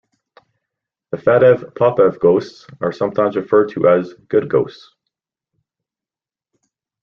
The 1.11 1.17
Faddeev-Popov 1.17 2.19
ghosts 2.19 2.65
are 2.81 2.91
sometimes 2.91 3.35
referred 3.35 3.69
to 3.73 3.87
as 3.87 4.15
"good 4.29 4.49
ghosts". 4.49 4.95